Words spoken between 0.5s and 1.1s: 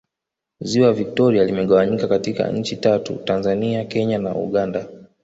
Ziwa